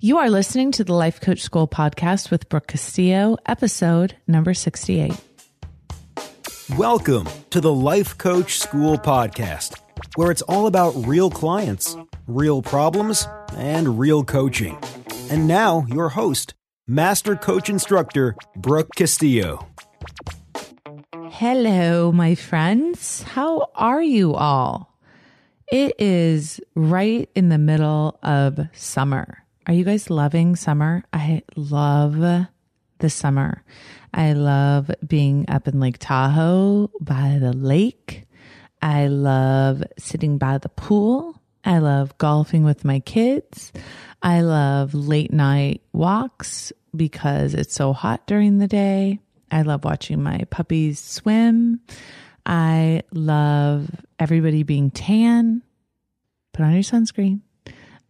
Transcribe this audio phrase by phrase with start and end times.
[0.00, 5.12] You are listening to the Life Coach School podcast with Brooke Castillo, episode number 68.
[6.76, 9.76] Welcome to the Life Coach School podcast,
[10.14, 11.96] where it's all about real clients,
[12.28, 13.26] real problems,
[13.56, 14.78] and real coaching.
[15.30, 16.54] And now, your host,
[16.86, 19.66] Master Coach Instructor Brooke Castillo.
[21.30, 23.24] Hello, my friends.
[23.24, 24.96] How are you all?
[25.72, 29.42] It is right in the middle of summer.
[29.68, 31.04] Are you guys loving summer?
[31.12, 32.16] I love
[33.00, 33.62] the summer.
[34.14, 38.26] I love being up in Lake Tahoe by the lake.
[38.80, 41.42] I love sitting by the pool.
[41.66, 43.74] I love golfing with my kids.
[44.22, 49.20] I love late night walks because it's so hot during the day.
[49.50, 51.82] I love watching my puppies swim.
[52.46, 55.60] I love everybody being tan.
[56.54, 57.42] Put on your sunscreen.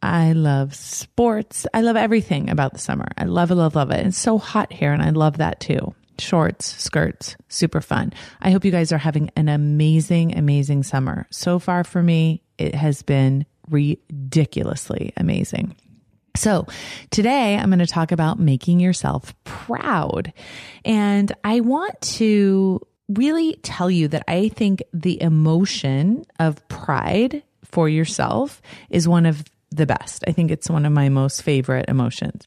[0.02, 1.66] I love sports.
[1.74, 3.08] I love everything about the summer.
[3.16, 4.06] I love it, love, love it.
[4.06, 5.94] It's so hot here, and I love that too.
[6.18, 8.12] Shorts, skirts, super fun.
[8.40, 11.26] I hope you guys are having an amazing, amazing summer.
[11.30, 15.76] So far for me, it has been ridiculously amazing.
[16.36, 16.66] So,
[17.10, 20.32] today I'm going to talk about making yourself proud.
[20.84, 27.88] And I want to really tell you that I think the emotion of pride for
[27.88, 30.24] yourself is one of the best.
[30.26, 32.46] I think it's one of my most favorite emotions.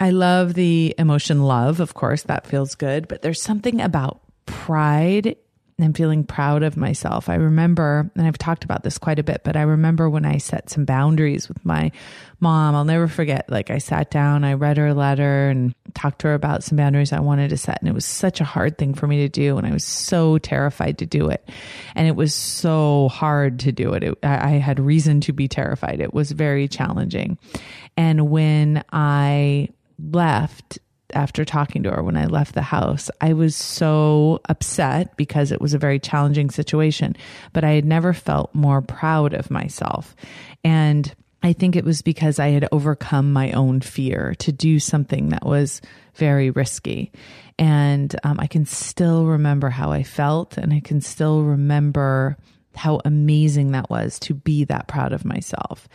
[0.00, 5.36] I love the emotion love, of course, that feels good, but there's something about pride
[5.78, 7.28] and I'm feeling proud of myself.
[7.28, 10.38] I remember, and I've talked about this quite a bit, but I remember when I
[10.38, 11.92] set some boundaries with my
[12.40, 12.74] mom.
[12.74, 13.48] I'll never forget.
[13.48, 17.12] Like I sat down, I read her letter and talked to her about some boundaries
[17.12, 17.80] I wanted to set.
[17.80, 19.56] And it was such a hard thing for me to do.
[19.56, 21.48] And I was so terrified to do it.
[21.94, 24.02] And it was so hard to do it.
[24.02, 26.00] it I had reason to be terrified.
[26.00, 27.38] It was very challenging.
[27.96, 29.68] And when I
[30.10, 30.80] left
[31.14, 33.10] after talking to her when I left the house.
[33.20, 37.16] I was so upset because it was a very challenging situation,
[37.52, 40.14] but I had never felt more proud of myself.
[40.64, 45.28] And I think it was because I had overcome my own fear to do something
[45.28, 45.80] that was
[46.14, 47.12] very risky.
[47.58, 52.36] And um, I can still remember how I felt, and I can still remember
[52.74, 55.88] how amazing that was to be that proud of myself.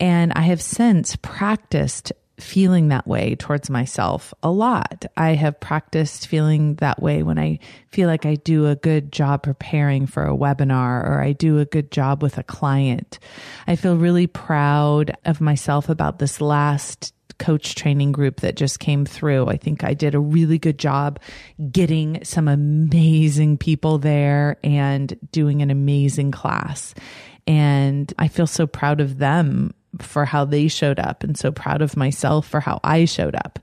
[0.00, 5.04] And I have since practiced feeling that way towards myself a lot.
[5.16, 9.42] I have practiced feeling that way when I feel like I do a good job
[9.42, 13.18] preparing for a webinar or I do a good job with a client.
[13.66, 19.04] I feel really proud of myself about this last coach training group that just came
[19.04, 19.48] through.
[19.48, 21.20] I think I did a really good job
[21.70, 26.94] getting some amazing people there and doing an amazing class.
[27.46, 31.82] And I feel so proud of them for how they showed up and so proud
[31.82, 33.58] of myself for how I showed up.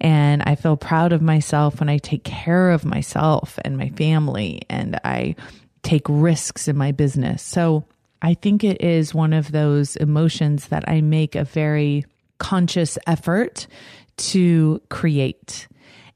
[0.00, 4.62] And I feel proud of myself when I take care of myself and my family
[4.68, 5.36] and I
[5.82, 7.42] take risks in my business.
[7.42, 7.84] So
[8.22, 12.04] I think it is one of those emotions that I make a very
[12.38, 13.66] conscious effort
[14.16, 15.68] to create.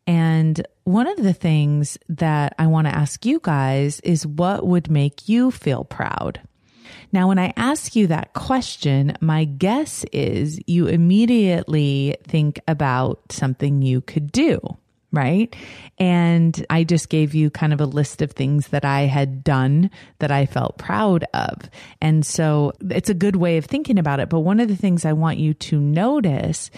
[0.07, 4.91] And one of the things that I want to ask you guys is what would
[4.91, 6.41] make you feel proud?
[7.13, 13.83] Now, when I ask you that question, my guess is you immediately think about something
[13.83, 14.61] you could do
[15.15, 15.55] right?
[15.99, 19.91] And I just gave you kind of a list of things that I had done
[20.19, 21.71] that I felt proud of.
[22.03, 24.29] And so it's a good way of thinking about it.
[24.29, 26.71] But one of the things I want you to notice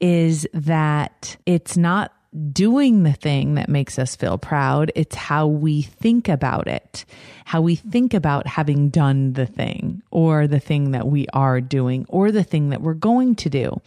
[0.00, 2.12] is that it's not
[2.52, 4.90] doing the thing that makes us feel proud.
[4.94, 7.04] It's how we think about it,
[7.44, 12.06] how we think about having done the thing or the thing that we are doing
[12.08, 13.80] or the thing that we're going to do.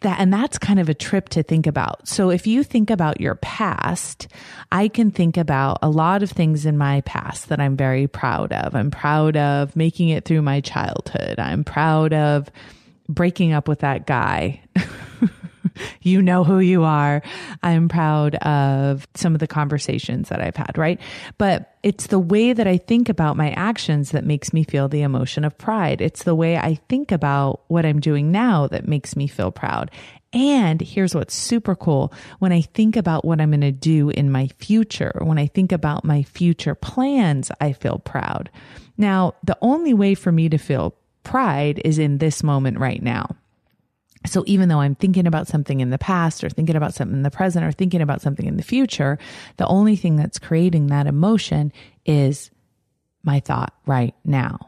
[0.00, 2.06] That, and that's kind of a trip to think about.
[2.06, 4.28] So if you think about your past,
[4.70, 8.52] I can think about a lot of things in my past that I'm very proud
[8.52, 8.76] of.
[8.76, 11.40] I'm proud of making it through my childhood.
[11.40, 12.48] I'm proud of
[13.08, 14.62] breaking up with that guy.
[16.10, 17.22] you know who you are.
[17.62, 21.00] I'm proud of some of the conversations that I've had, right?
[21.38, 25.02] But it's the way that I think about my actions that makes me feel the
[25.02, 26.00] emotion of pride.
[26.00, 29.90] It's the way I think about what I'm doing now that makes me feel proud.
[30.32, 32.12] And here's what's super cool.
[32.38, 35.72] When I think about what I'm going to do in my future, when I think
[35.72, 38.50] about my future plans, I feel proud.
[38.96, 43.36] Now, the only way for me to feel pride is in this moment right now.
[44.26, 47.22] So even though I'm thinking about something in the past or thinking about something in
[47.22, 49.18] the present or thinking about something in the future,
[49.56, 51.72] the only thing that's creating that emotion
[52.04, 52.50] is
[53.22, 54.58] my thought right now.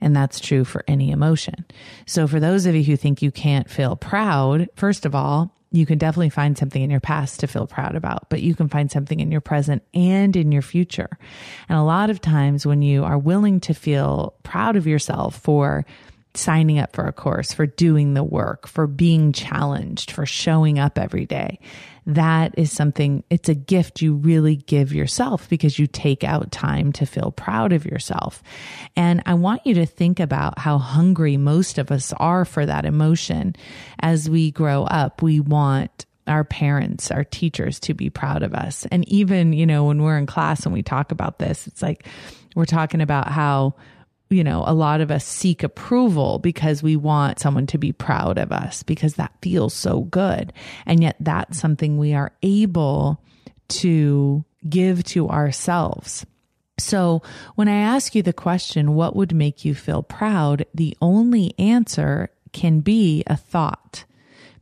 [0.00, 1.64] And that's true for any emotion.
[2.06, 5.86] So for those of you who think you can't feel proud, first of all, you
[5.86, 8.90] can definitely find something in your past to feel proud about, but you can find
[8.90, 11.08] something in your present and in your future.
[11.68, 15.86] And a lot of times when you are willing to feel proud of yourself for
[16.34, 20.98] signing up for a course, for doing the work, for being challenged, for showing up
[20.98, 21.58] every day.
[22.06, 26.92] That is something, it's a gift you really give yourself because you take out time
[26.94, 28.42] to feel proud of yourself.
[28.96, 32.84] And I want you to think about how hungry most of us are for that
[32.84, 33.54] emotion.
[34.00, 38.86] As we grow up, we want our parents, our teachers to be proud of us.
[38.90, 42.06] And even, you know, when we're in class and we talk about this, it's like
[42.54, 43.74] we're talking about how
[44.32, 48.38] you know, a lot of us seek approval because we want someone to be proud
[48.38, 50.52] of us because that feels so good.
[50.86, 53.22] And yet that's something we are able
[53.68, 56.26] to give to ourselves.
[56.78, 57.22] So
[57.54, 60.66] when I ask you the question, what would make you feel proud?
[60.74, 64.04] The only answer can be a thought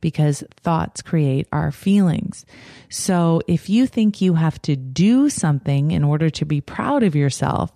[0.00, 2.46] because thoughts create our feelings.
[2.88, 7.14] So if you think you have to do something in order to be proud of
[7.14, 7.72] yourself,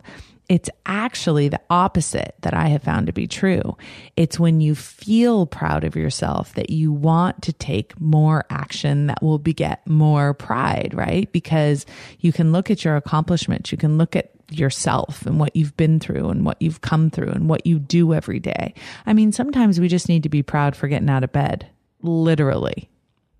[0.48, 3.76] it's actually the opposite that I have found to be true.
[4.16, 9.22] It's when you feel proud of yourself that you want to take more action that
[9.22, 11.30] will beget more pride, right?
[11.32, 11.86] Because
[12.20, 15.98] you can look at your accomplishments, you can look at yourself and what you've been
[15.98, 18.74] through and what you've come through and what you do every day.
[19.06, 21.66] I mean, sometimes we just need to be proud for getting out of bed,
[22.02, 22.90] literally,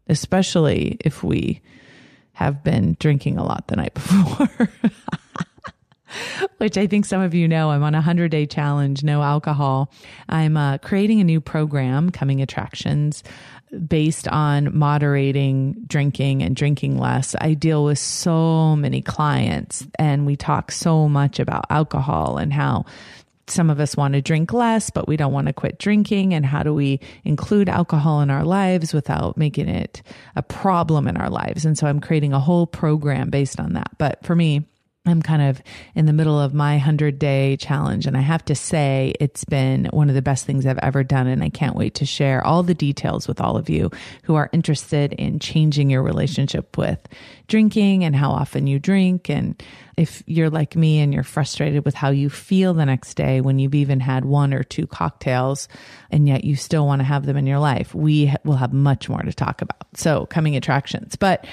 [0.09, 1.61] especially if we
[2.33, 4.71] have been drinking a lot the night before.
[6.59, 7.71] which I think some of you know.
[7.71, 9.91] I'm on a 100 day challenge, no alcohol.
[10.29, 13.23] I'm uh, creating a new program, Coming Attractions,
[13.87, 17.35] based on moderating drinking and drinking less.
[17.41, 22.85] I deal with so many clients and we talk so much about alcohol and how
[23.47, 26.33] some of us want to drink less, but we don't want to quit drinking.
[26.33, 30.03] And how do we include alcohol in our lives without making it
[30.37, 31.65] a problem in our lives?
[31.65, 33.91] And so I'm creating a whole program based on that.
[33.99, 34.67] But for me,
[35.07, 35.63] I'm kind of
[35.95, 38.07] in the middle of my 100 day challenge.
[38.07, 41.27] And I have to say, it's been one of the best things I've ever done.
[41.27, 43.91] And I can't wait to share all the details with all of you
[44.23, 46.99] who are interested in changing your relationship with
[47.49, 49.29] drinking and how often you drink.
[49.29, 49.63] And
[49.99, 53.59] if you're like me and you're frustrated with how you feel the next day when
[53.59, 55.69] you've even had one or two cocktails
[56.11, 59.11] and yet you still want to have them in your life, we will have much
[59.11, 59.87] more to talk about.
[59.97, 61.15] So coming attractions.
[61.15, 61.47] But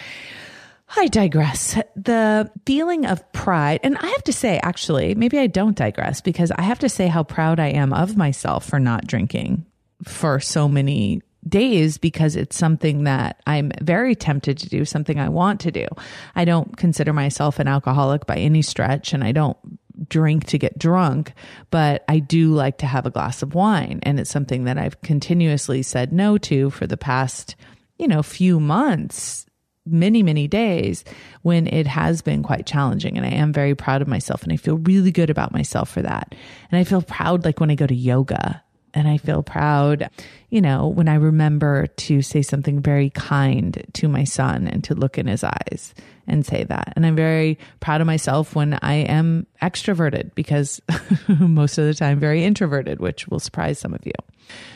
[0.98, 1.78] I digress.
[1.96, 6.52] The feeling of pride, and I have to say, actually, maybe I don't digress because
[6.52, 9.66] I have to say how proud I am of myself for not drinking
[10.04, 15.30] for so many days because it's something that I'm very tempted to do, something I
[15.30, 15.88] want to do.
[16.36, 19.58] I don't consider myself an alcoholic by any stretch, and I don't
[20.10, 21.34] drink to get drunk,
[21.70, 24.00] but I do like to have a glass of wine.
[24.04, 27.56] And it's something that I've continuously said no to for the past,
[27.98, 29.46] you know, few months
[29.86, 31.04] many, many days
[31.42, 33.18] when it has been quite challenging.
[33.18, 36.01] And I am very proud of myself and I feel really good about myself for
[36.01, 36.36] that.
[36.72, 38.63] And I feel proud like when I go to yoga
[38.94, 40.10] and I feel proud,
[40.50, 44.95] you know, when I remember to say something very kind to my son and to
[44.95, 45.94] look in his eyes
[46.27, 46.94] and say that.
[46.95, 50.81] And I'm very proud of myself when I am extroverted because
[51.27, 54.13] most of the time very introverted, which will surprise some of you.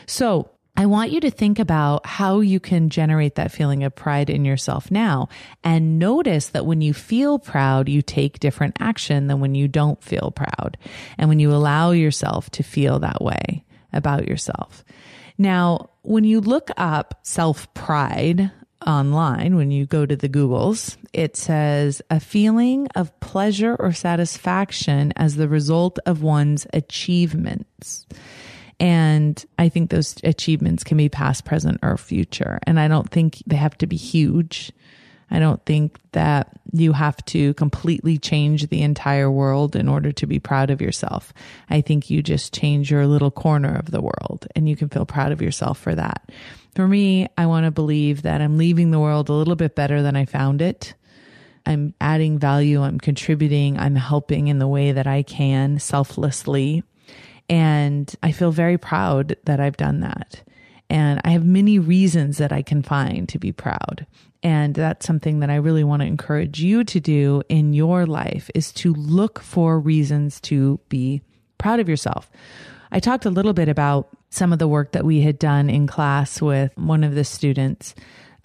[0.06, 4.28] So I want you to think about how you can generate that feeling of pride
[4.28, 5.30] in yourself now
[5.64, 10.02] and notice that when you feel proud, you take different action than when you don't
[10.02, 10.76] feel proud
[11.16, 13.64] and when you allow yourself to feel that way
[13.94, 14.84] about yourself.
[15.38, 18.50] Now, when you look up self pride
[18.86, 25.12] online, when you go to the Googles, it says a feeling of pleasure or satisfaction
[25.16, 28.06] as the result of one's achievements.
[28.78, 32.58] And I think those achievements can be past, present, or future.
[32.66, 34.72] And I don't think they have to be huge.
[35.30, 40.26] I don't think that you have to completely change the entire world in order to
[40.26, 41.32] be proud of yourself.
[41.68, 45.06] I think you just change your little corner of the world and you can feel
[45.06, 46.30] proud of yourself for that.
[46.74, 50.02] For me, I want to believe that I'm leaving the world a little bit better
[50.02, 50.94] than I found it.
[51.64, 52.82] I'm adding value.
[52.82, 53.78] I'm contributing.
[53.78, 56.84] I'm helping in the way that I can selflessly.
[57.48, 60.42] And I feel very proud that I've done that.
[60.88, 64.06] And I have many reasons that I can find to be proud.
[64.42, 68.50] And that's something that I really want to encourage you to do in your life
[68.54, 71.22] is to look for reasons to be
[71.58, 72.30] proud of yourself.
[72.92, 75.86] I talked a little bit about some of the work that we had done in
[75.86, 77.94] class with one of the students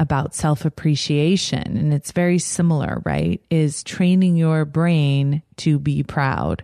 [0.01, 3.39] about self appreciation, and it's very similar, right?
[3.51, 6.63] Is training your brain to be proud.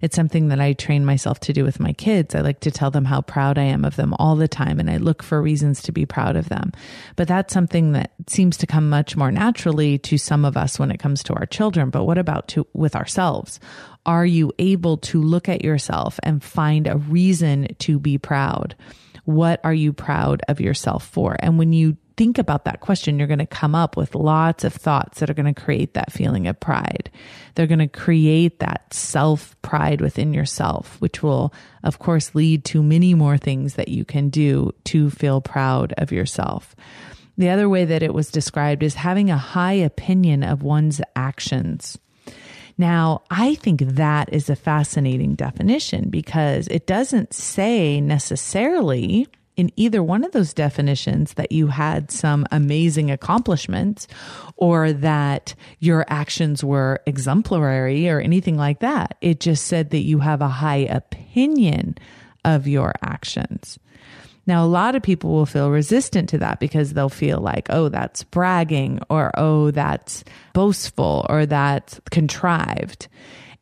[0.00, 2.36] It's something that I train myself to do with my kids.
[2.36, 4.88] I like to tell them how proud I am of them all the time, and
[4.88, 6.70] I look for reasons to be proud of them.
[7.16, 10.92] But that's something that seems to come much more naturally to some of us when
[10.92, 11.90] it comes to our children.
[11.90, 13.58] But what about to, with ourselves?
[14.04, 18.76] Are you able to look at yourself and find a reason to be proud?
[19.24, 21.36] What are you proud of yourself for?
[21.40, 24.72] And when you think about that question, you're going to come up with lots of
[24.72, 27.10] thoughts that are going to create that feeling of pride.
[27.54, 32.82] They're going to create that self pride within yourself, which will, of course, lead to
[32.82, 36.74] many more things that you can do to feel proud of yourself.
[37.38, 41.98] The other way that it was described is having a high opinion of one's actions.
[42.78, 50.02] Now, I think that is a fascinating definition because it doesn't say necessarily in either
[50.02, 54.06] one of those definitions that you had some amazing accomplishments
[54.56, 59.16] or that your actions were exemplary or anything like that.
[59.20, 61.96] It just said that you have a high opinion
[62.44, 63.78] of your actions.
[64.46, 67.88] Now, a lot of people will feel resistant to that because they'll feel like, oh,
[67.88, 70.22] that's bragging or, oh, that's
[70.52, 73.08] boastful or that's contrived.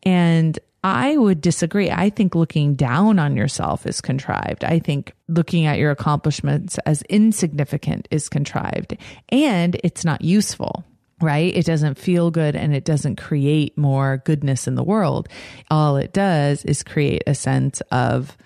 [0.02, 1.90] And I would disagree.
[1.90, 4.64] I think looking down on yourself is contrived.
[4.64, 8.96] I think looking at your accomplishments as insignificant is contrived
[9.30, 10.84] and it's not useful
[11.20, 11.56] right?
[11.56, 15.28] It doesn't feel good and it doesn't create more goodness in the world.
[15.70, 18.36] All it does is create a sense of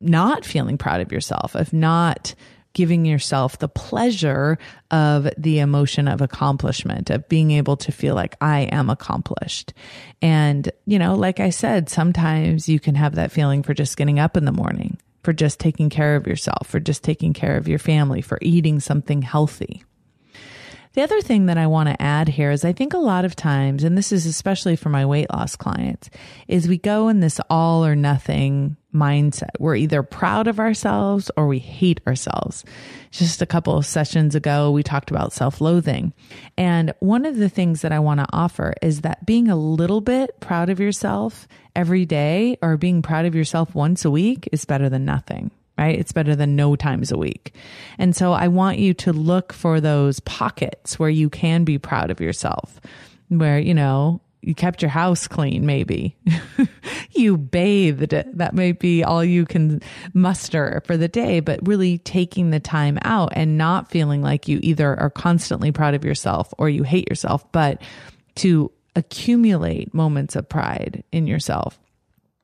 [0.00, 2.34] not feeling proud of yourself, of not
[2.76, 4.58] giving yourself the pleasure
[4.90, 9.72] of the emotion of accomplishment, of being able to feel like I am accomplished.
[10.20, 14.18] And, you know, like I said, sometimes you can have that feeling for just getting
[14.18, 17.66] up in the morning, for just taking care of yourself, for just taking care of
[17.66, 19.82] your family, for eating something healthy.
[20.92, 23.34] The other thing that I want to add here is I think a lot of
[23.34, 26.10] times, and this is especially for my weight loss clients,
[26.46, 29.50] is we go in this all or nothing mindset.
[29.58, 32.64] We're either proud of ourselves or we hate ourselves.
[33.10, 36.12] Just a couple of sessions ago, we talked about self loathing.
[36.58, 40.00] And one of the things that I want to offer is that being a little
[40.00, 44.64] bit proud of yourself every day or being proud of yourself once a week is
[44.64, 45.98] better than nothing right?
[45.98, 47.54] It's better than no times a week.
[47.98, 52.10] And so I want you to look for those pockets where you can be proud
[52.10, 52.80] of yourself,
[53.28, 56.16] where, you know, you kept your house clean, maybe.
[57.10, 58.10] you bathed.
[58.10, 59.82] That may be all you can
[60.14, 64.60] muster for the day, but really taking the time out and not feeling like you
[64.62, 67.82] either are constantly proud of yourself or you hate yourself, but
[68.36, 71.80] to accumulate moments of pride in yourself.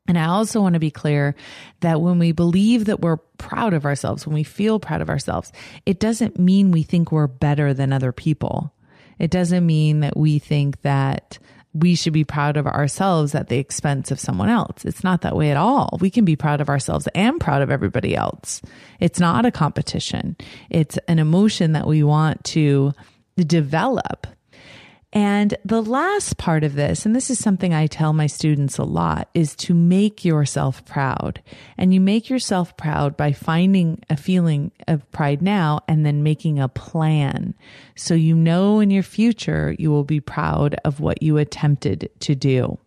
[0.09, 1.37] And I also want to be clear
[1.83, 5.53] that when we believe that we're proud of ourselves, when we feel proud of ourselves,
[5.87, 8.75] it doesn't mean we think we're better than other people.
[9.21, 11.39] It doesn't mean that we think that
[11.75, 14.85] we should be proud of ourselves at the expense of someone else.
[14.85, 15.99] It's not that way at all.
[16.00, 18.61] We can be proud of ourselves and proud of everybody else.
[19.00, 20.37] It's not a competition.
[20.69, 22.93] It's an emotion that we want to
[23.37, 24.26] develop
[25.12, 28.85] and the last part of this, and this is something I tell my students a
[28.85, 31.42] lot, is to make yourself proud.
[31.76, 36.59] And you make yourself proud by finding a feeling of pride now and then making
[36.59, 37.54] a plan.
[37.95, 42.35] So you know in your future you will be proud of what you attempted to
[42.35, 42.78] do.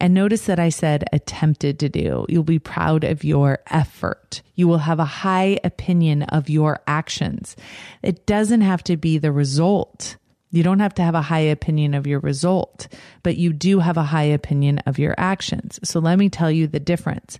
[0.00, 2.24] And notice that I said attempted to do.
[2.30, 4.40] You'll be proud of your effort.
[4.54, 7.56] You will have a high opinion of your actions.
[8.02, 10.16] It doesn't have to be the result
[10.50, 12.88] you don't have to have a high opinion of your result,
[13.22, 15.78] but you do have a high opinion of your actions.
[15.84, 17.38] So let me tell you the difference.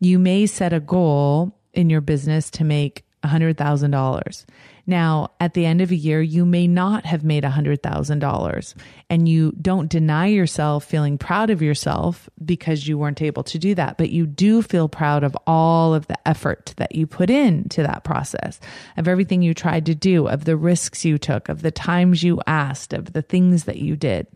[0.00, 4.44] You may set a goal in your business to make $100,000.
[4.86, 8.74] Now, at the end of a year, you may not have made $100,000
[9.08, 13.74] and you don't deny yourself feeling proud of yourself because you weren't able to do
[13.76, 17.82] that, but you do feel proud of all of the effort that you put into
[17.82, 18.60] that process,
[18.96, 22.40] of everything you tried to do, of the risks you took, of the times you
[22.46, 24.26] asked, of the things that you did.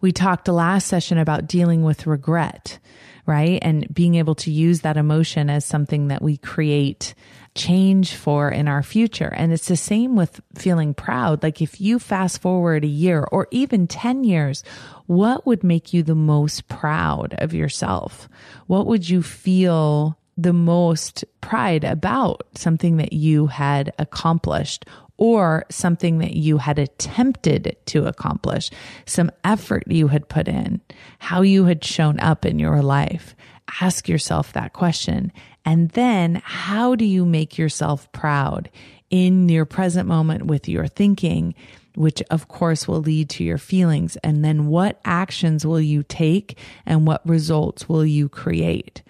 [0.00, 2.78] We talked last session about dealing with regret,
[3.26, 3.58] right?
[3.62, 7.14] And being able to use that emotion as something that we create
[7.54, 9.32] change for in our future.
[9.34, 11.42] And it's the same with feeling proud.
[11.42, 14.62] Like if you fast forward a year or even 10 years,
[15.06, 18.28] what would make you the most proud of yourself?
[18.66, 26.18] What would you feel the most pride about something that you had accomplished or something
[26.18, 28.70] that you had attempted to accomplish,
[29.04, 30.80] some effort you had put in,
[31.18, 33.36] how you had shown up in your life.
[33.82, 35.30] Ask yourself that question
[35.64, 38.70] and then how do you make yourself proud
[39.10, 41.54] in your present moment with your thinking,
[41.94, 44.16] which of course will lead to your feelings.
[44.22, 49.02] And then what actions will you take and what results will you create?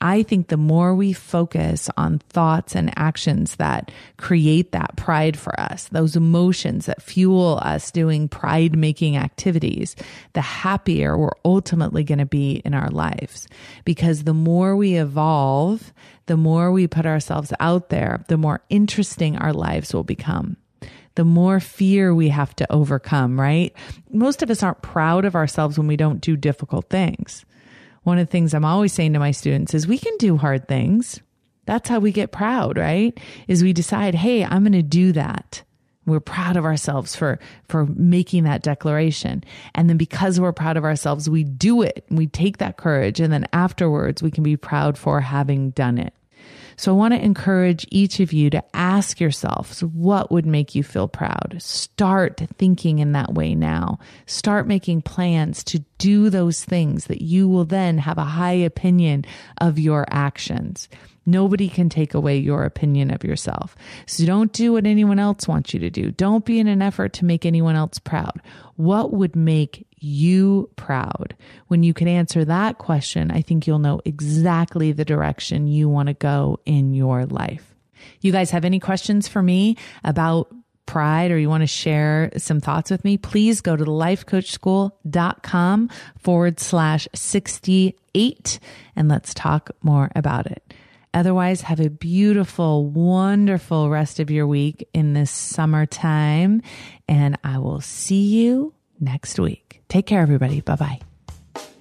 [0.00, 5.58] I think the more we focus on thoughts and actions that create that pride for
[5.58, 9.96] us, those emotions that fuel us doing pride making activities,
[10.34, 13.48] the happier we're ultimately going to be in our lives.
[13.86, 15.94] Because the more we evolve,
[16.26, 20.56] the more we put ourselves out there, the more interesting our lives will become
[21.14, 23.74] the more fear we have to overcome, right?
[24.10, 27.46] Most of us aren't proud of ourselves when we don't do difficult things
[28.06, 30.68] one of the things I'm always saying to my students is we can do hard
[30.68, 31.20] things.
[31.64, 33.18] That's how we get proud, right?
[33.48, 35.64] Is we decide, hey, I'm going to do that.
[36.06, 39.42] We're proud of ourselves for, for making that declaration.
[39.74, 42.06] And then because we're proud of ourselves, we do it.
[42.08, 43.18] We take that courage.
[43.18, 46.14] And then afterwards, we can be proud for having done it.
[46.76, 50.82] So I want to encourage each of you to ask yourselves what would make you
[50.82, 51.56] feel proud.
[51.58, 53.98] Start thinking in that way now.
[54.26, 59.24] Start making plans to do those things that you will then have a high opinion
[59.58, 60.88] of your actions.
[61.24, 63.74] Nobody can take away your opinion of yourself.
[64.06, 66.12] So don't do what anyone else wants you to do.
[66.12, 68.40] Don't be in an effort to make anyone else proud.
[68.76, 71.34] What would make you proud?
[71.68, 76.08] When you can answer that question, I think you'll know exactly the direction you want
[76.08, 77.74] to go in your life.
[78.20, 80.52] You guys have any questions for me about
[80.86, 85.90] pride or you want to share some thoughts with me, please go to the lifecoachschool.com
[86.18, 88.58] forward slash 68
[88.94, 90.72] and let's talk more about it.
[91.12, 96.62] Otherwise, have a beautiful, wonderful rest of your week in this summertime.
[97.08, 99.82] And I will see you next week.
[99.88, 100.60] Take care, everybody.
[100.60, 101.00] Bye bye.